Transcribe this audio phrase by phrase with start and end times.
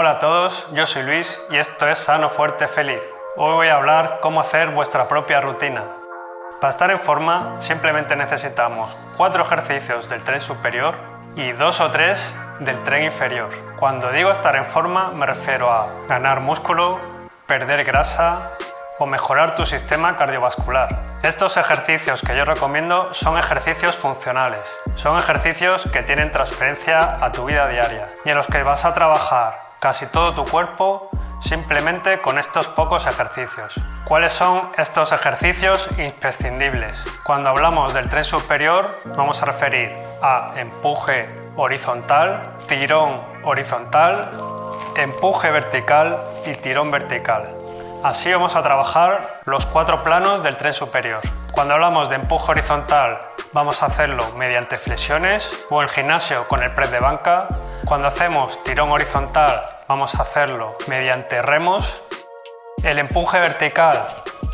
[0.00, 3.02] Hola a todos, yo soy Luis y esto es Sano, Fuerte, Feliz.
[3.36, 5.82] Hoy voy a hablar cómo hacer vuestra propia rutina.
[6.60, 10.94] Para estar en forma simplemente necesitamos cuatro ejercicios del tren superior
[11.34, 13.48] y dos o tres del tren inferior.
[13.76, 17.00] Cuando digo estar en forma me refiero a ganar músculo,
[17.48, 18.52] perder grasa
[19.00, 20.90] o mejorar tu sistema cardiovascular.
[21.24, 24.60] Estos ejercicios que yo recomiendo son ejercicios funcionales.
[24.94, 28.94] Son ejercicios que tienen transferencia a tu vida diaria y en los que vas a
[28.94, 33.74] trabajar casi todo tu cuerpo simplemente con estos pocos ejercicios.
[34.04, 37.02] ¿Cuáles son estos ejercicios imprescindibles?
[37.24, 44.30] Cuando hablamos del tren superior vamos a referir a empuje horizontal, tirón horizontal,
[44.96, 47.54] empuje vertical y tirón vertical.
[48.02, 51.20] Así vamos a trabajar los cuatro planos del tren superior.
[51.52, 53.18] Cuando hablamos de empuje horizontal
[53.52, 57.48] vamos a hacerlo mediante flexiones o el gimnasio con el press de banca.
[57.88, 61.98] Cuando hacemos tirón horizontal vamos a hacerlo mediante remos.
[62.82, 63.98] El empuje vertical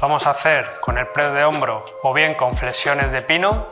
[0.00, 3.66] vamos a hacer con el press de hombro o bien con flexiones de pino.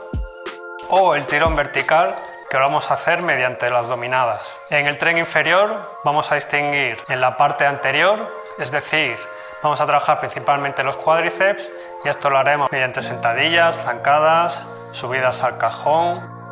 [0.89, 2.13] O el tirón vertical
[2.49, 4.41] que lo vamos a hacer mediante las dominadas.
[4.69, 9.17] En el tren inferior vamos a distinguir en la parte anterior, es decir,
[9.63, 11.71] vamos a trabajar principalmente los cuádriceps
[12.03, 16.42] y esto lo haremos mediante sentadillas, zancadas, subidas al cajón.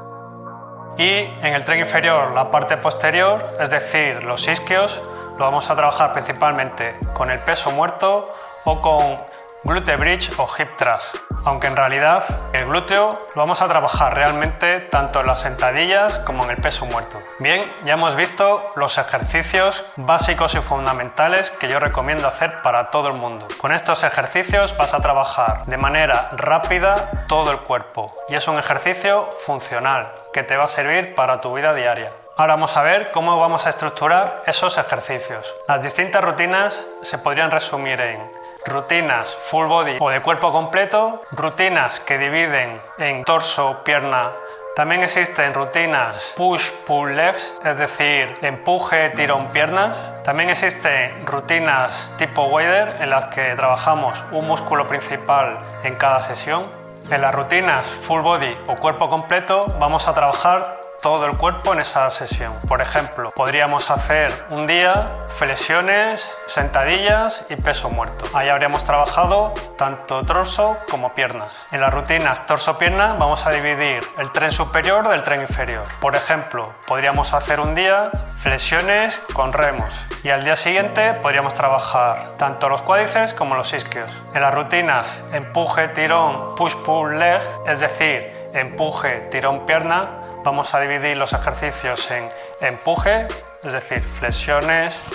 [0.97, 5.01] Y en el tren inferior, la parte posterior, es decir, los isquios,
[5.37, 8.31] lo vamos a trabajar principalmente con el peso muerto
[8.65, 9.15] o con
[9.63, 11.17] glute bridge o hip thrust.
[11.45, 12.23] Aunque en realidad
[12.53, 16.85] el glúteo lo vamos a trabajar realmente tanto en las sentadillas como en el peso
[16.85, 17.19] muerto.
[17.39, 23.07] Bien, ya hemos visto los ejercicios básicos y fundamentales que yo recomiendo hacer para todo
[23.07, 23.47] el mundo.
[23.57, 28.59] Con estos ejercicios vas a trabajar de manera rápida todo el cuerpo y es un
[28.59, 32.11] ejercicio funcional que te va a servir para tu vida diaria.
[32.37, 35.53] Ahora vamos a ver cómo vamos a estructurar esos ejercicios.
[35.67, 38.21] Las distintas rutinas se podrían resumir en
[38.65, 44.31] rutinas full body o de cuerpo completo, rutinas que dividen en torso, pierna.
[44.75, 50.23] También existen rutinas push pull legs, es decir, empuje, tirón, piernas.
[50.23, 56.80] También existen rutinas tipo wader en las que trabajamos un músculo principal en cada sesión.
[57.09, 61.79] En las rutinas full body o cuerpo completo vamos a trabajar todo el cuerpo en
[61.79, 62.59] esa sesión.
[62.67, 68.25] Por ejemplo, podríamos hacer un día flexiones, sentadillas y peso muerto.
[68.33, 71.67] Ahí habríamos trabajado tanto torso como piernas.
[71.71, 75.83] En las rutinas torso-pierna vamos a dividir el tren superior del tren inferior.
[75.99, 79.89] Por ejemplo, podríamos hacer un día flexiones con remos
[80.23, 84.11] y al día siguiente podríamos trabajar tanto los cuádriceps como los isquios.
[84.33, 91.17] En las rutinas empuje, tirón, push-pull leg, es decir, empuje, tirón, pierna, vamos a dividir
[91.17, 92.27] los ejercicios en
[92.61, 93.27] empuje,
[93.63, 95.09] es decir, flexiones,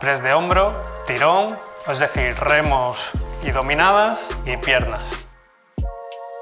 [0.00, 1.48] press de hombro, tirón,
[1.88, 3.10] es decir, remos
[3.42, 5.02] y dominadas y piernas.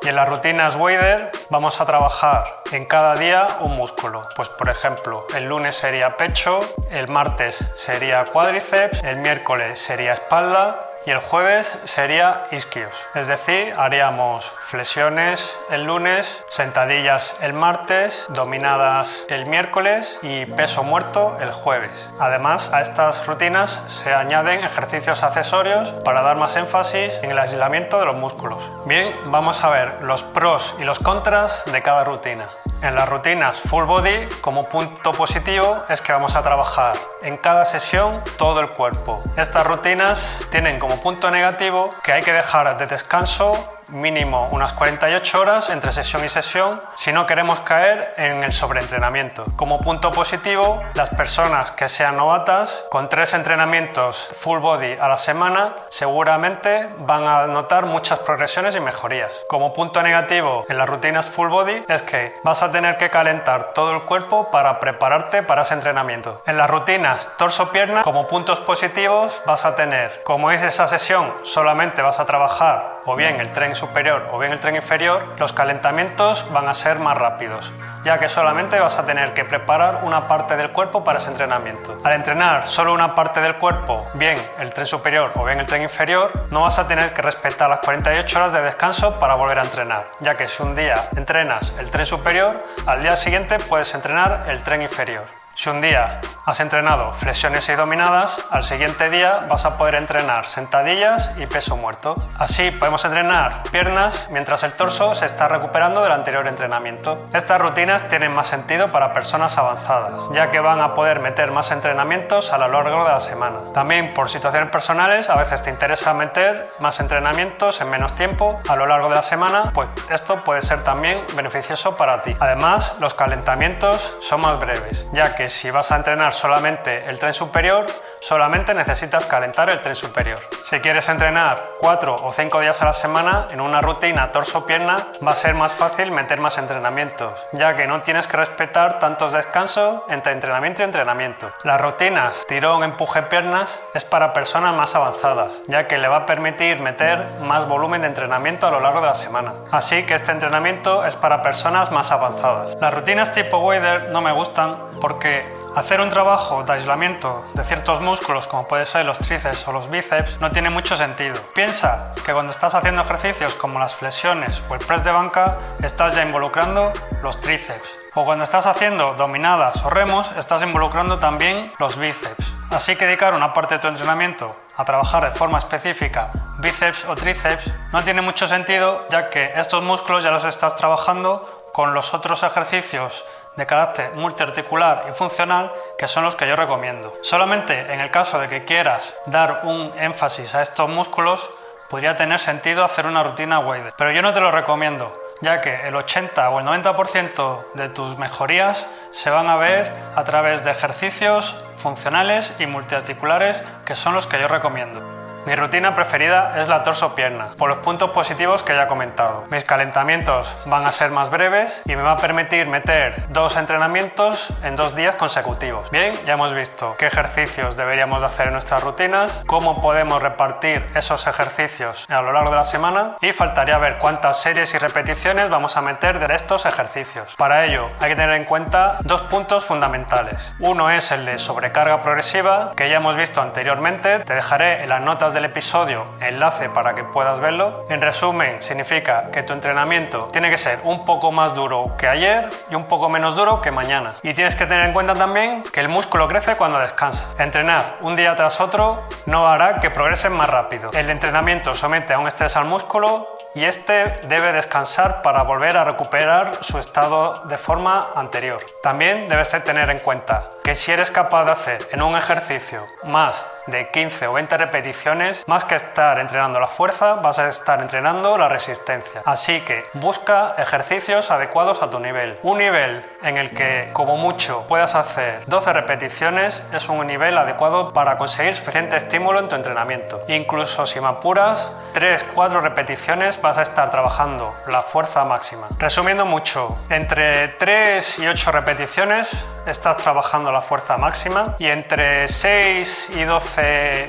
[0.02, 4.22] Y en las rutinas Wader vamos a trabajar en cada día un músculo.
[4.34, 10.89] Pues por ejemplo, el lunes sería pecho, el martes sería cuádriceps, el miércoles sería espalda,
[11.06, 19.24] y el jueves sería isquios, es decir, haríamos flexiones el lunes, sentadillas el martes, dominadas
[19.28, 22.08] el miércoles y peso muerto el jueves.
[22.18, 27.98] Además, a estas rutinas se añaden ejercicios accesorios para dar más énfasis en el aislamiento
[27.98, 28.68] de los músculos.
[28.86, 32.46] Bien, vamos a ver los pros y los contras de cada rutina.
[32.82, 37.66] En las rutinas full body, como punto positivo, es que vamos a trabajar en cada
[37.66, 39.22] sesión todo el cuerpo.
[39.36, 43.52] Estas rutinas tienen como punto negativo que hay que dejar de descanso
[43.92, 49.44] mínimo unas 48 horas entre sesión y sesión si no queremos caer en el sobreentrenamiento.
[49.56, 55.18] Como punto positivo, las personas que sean novatas con tres entrenamientos full body a la
[55.18, 59.44] semana seguramente van a notar muchas progresiones y mejorías.
[59.48, 63.72] Como punto negativo en las rutinas full body es que vas a tener que calentar
[63.72, 66.42] todo el cuerpo para prepararte para ese entrenamiento.
[66.46, 72.02] En las rutinas torso-pierna, como puntos positivos vas a tener, como es esa sesión, solamente
[72.02, 76.44] vas a trabajar o bien el tren superior o bien el tren inferior, los calentamientos
[76.52, 77.72] van a ser más rápidos,
[78.04, 81.96] ya que solamente vas a tener que preparar una parte del cuerpo para ese entrenamiento.
[82.04, 85.82] Al entrenar solo una parte del cuerpo, bien el tren superior o bien el tren
[85.82, 89.62] inferior, no vas a tener que respetar las 48 horas de descanso para volver a
[89.62, 94.42] entrenar, ya que si un día entrenas el tren superior, al día siguiente puedes entrenar
[94.46, 95.39] el tren inferior.
[95.60, 100.48] Si un día has entrenado flexiones y dominadas, al siguiente día vas a poder entrenar
[100.48, 102.14] sentadillas y peso muerto.
[102.38, 107.28] Así podemos entrenar piernas mientras el torso se está recuperando del anterior entrenamiento.
[107.34, 111.70] Estas rutinas tienen más sentido para personas avanzadas, ya que van a poder meter más
[111.72, 113.58] entrenamientos a lo largo de la semana.
[113.74, 118.76] También por situaciones personales, a veces te interesa meter más entrenamientos en menos tiempo a
[118.76, 122.34] lo largo de la semana, pues esto puede ser también beneficioso para ti.
[122.40, 127.34] Además, los calentamientos son más breves, ya que si vas a entrenar solamente el tren
[127.34, 127.86] superior,
[128.20, 130.38] solamente necesitas calentar el tren superior.
[130.62, 134.96] Si quieres entrenar 4 o 5 días a la semana en una rutina torso-pierna,
[135.26, 139.32] va a ser más fácil meter más entrenamientos, ya que no tienes que respetar tantos
[139.32, 141.50] descansos entre entrenamiento y entrenamiento.
[141.64, 146.26] Las rutinas tirón, empuje, piernas es para personas más avanzadas, ya que le va a
[146.26, 149.54] permitir meter más volumen de entrenamiento a lo largo de la semana.
[149.70, 152.76] Así que este entrenamiento es para personas más avanzadas.
[152.80, 155.46] Las rutinas tipo Wader no me gustan porque
[155.76, 159.90] hacer un trabajo de aislamiento de ciertos músculos, como puede ser los tríceps o los
[159.90, 161.34] bíceps, no tiene mucho sentido.
[161.54, 166.14] Piensa que cuando estás haciendo ejercicios como las flexiones o el press de banca, estás
[166.14, 168.00] ya involucrando los tríceps.
[168.14, 172.52] O cuando estás haciendo dominadas o remos, estás involucrando también los bíceps.
[172.70, 176.30] Así que dedicar una parte de tu entrenamiento a trabajar de forma específica
[176.60, 181.70] bíceps o tríceps no tiene mucho sentido ya que estos músculos ya los estás trabajando
[181.72, 183.24] con los otros ejercicios
[183.56, 187.12] de carácter multiarticular y funcional que son los que yo recomiendo.
[187.22, 191.50] Solamente en el caso de que quieras dar un énfasis a estos músculos,
[191.90, 195.12] podría tener sentido hacer una rutina weighted, pero yo no te lo recomiendo,
[195.42, 200.22] ya que el 80 o el 90% de tus mejorías se van a ver a
[200.22, 205.09] través de ejercicios funcionales y multiarticulares que son los que yo recomiendo.
[205.46, 209.44] Mi rutina preferida es la torso-pierna, por los puntos positivos que ya he comentado.
[209.50, 214.48] Mis calentamientos van a ser más breves y me va a permitir meter dos entrenamientos
[214.62, 215.90] en dos días consecutivos.
[215.90, 220.86] Bien, ya hemos visto qué ejercicios deberíamos de hacer en nuestras rutinas, cómo podemos repartir
[220.94, 225.48] esos ejercicios a lo largo de la semana y faltaría ver cuántas series y repeticiones
[225.48, 227.34] vamos a meter de estos ejercicios.
[227.36, 230.54] Para ello hay que tener en cuenta dos puntos fundamentales.
[230.58, 234.18] Uno es el de sobrecarga progresiva, que ya hemos visto anteriormente.
[234.20, 237.86] Te dejaré en las notas del episodio enlace para que puedas verlo.
[237.88, 242.48] En resumen, significa que tu entrenamiento tiene que ser un poco más duro que ayer
[242.70, 244.14] y un poco menos duro que mañana.
[244.22, 247.26] Y tienes que tener en cuenta también que el músculo crece cuando descansa.
[247.38, 250.90] Entrenar un día tras otro no hará que progresen más rápido.
[250.92, 255.84] El entrenamiento somete a un estrés al músculo y este debe descansar para volver a
[255.84, 258.64] recuperar su estado de forma anterior.
[258.82, 263.44] También debes tener en cuenta que si eres capaz de hacer en un ejercicio más
[263.70, 268.36] de 15 o 20 repeticiones, más que estar entrenando la fuerza, vas a estar entrenando
[268.36, 269.22] la resistencia.
[269.24, 272.38] Así que busca ejercicios adecuados a tu nivel.
[272.42, 277.92] Un nivel en el que como mucho puedas hacer 12 repeticiones es un nivel adecuado
[277.92, 280.20] para conseguir suficiente estímulo en tu entrenamiento.
[280.28, 285.68] Incluso si me apuras, 3-4 repeticiones vas a estar trabajando la fuerza máxima.
[285.78, 289.30] Resumiendo mucho, entre 3 y 8 repeticiones
[289.66, 293.59] estás trabajando la fuerza máxima y entre 6 y 12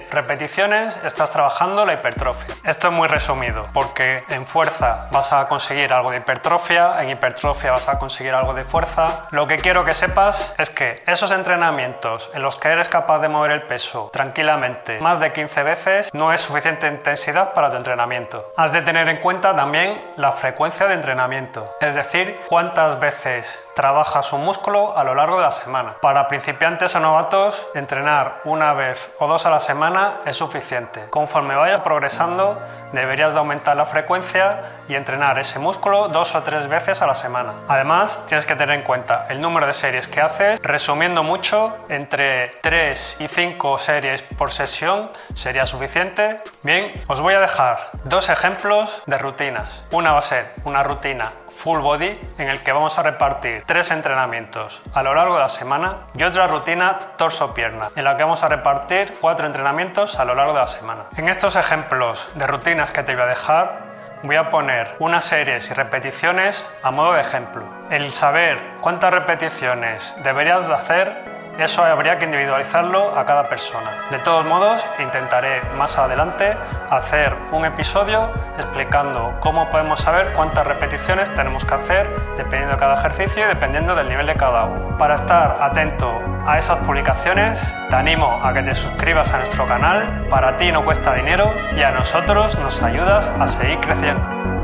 [0.09, 2.55] repeticiones estás trabajando la hipertrofia.
[2.65, 7.71] Esto es muy resumido porque en fuerza vas a conseguir algo de hipertrofia, en hipertrofia
[7.71, 9.23] vas a conseguir algo de fuerza.
[9.31, 13.29] Lo que quiero que sepas es que esos entrenamientos en los que eres capaz de
[13.29, 18.51] mover el peso tranquilamente más de 15 veces no es suficiente intensidad para tu entrenamiento.
[18.57, 24.33] Has de tener en cuenta también la frecuencia de entrenamiento, es decir, cuántas veces trabajas
[24.33, 25.95] un músculo a lo largo de la semana.
[26.01, 31.05] Para principiantes o novatos, entrenar una vez o dos a la semana es suficiente.
[31.09, 32.59] Conforme vayas progresando,
[32.91, 37.15] deberías de aumentar la frecuencia y entrenar ese músculo dos o tres veces a la
[37.15, 37.53] semana.
[37.67, 40.59] Además, tienes que tener en cuenta el número de series que haces.
[40.61, 46.41] Resumiendo mucho, entre 3 y 5 series por sesión sería suficiente.
[46.63, 49.83] Bien, os voy a dejar dos ejemplos de rutinas.
[49.91, 53.91] Una va a ser una rutina full body en el que vamos a repartir tres
[53.91, 58.43] entrenamientos a lo largo de la semana y otra rutina torso-pierna en la que vamos
[58.43, 61.01] a repartir cuatro entrenamientos a lo largo de la semana.
[61.17, 63.91] En estos ejemplos de rutinas que te voy a dejar
[64.23, 67.63] voy a poner unas series y repeticiones a modo de ejemplo.
[67.89, 74.07] El saber cuántas repeticiones deberías de hacer Eso habría que individualizarlo a cada persona.
[74.09, 76.55] De todos modos, intentaré más adelante
[76.89, 82.95] hacer un episodio explicando cómo podemos saber cuántas repeticiones tenemos que hacer dependiendo de cada
[82.95, 84.97] ejercicio y dependiendo del nivel de cada uno.
[84.97, 90.27] Para estar atento a esas publicaciones, te animo a que te suscribas a nuestro canal.
[90.29, 94.60] Para ti no cuesta dinero y a nosotros nos ayudas a seguir creciendo.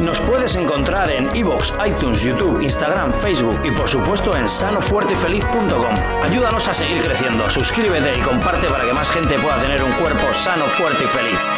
[0.00, 5.94] Nos puedes encontrar en iVoox, iTunes, YouTube, Instagram, Facebook y por supuesto en sanofuertefeliz.com.
[6.22, 10.32] Ayúdanos a seguir creciendo, suscríbete y comparte para que más gente pueda tener un cuerpo
[10.32, 11.57] sano, fuerte y feliz.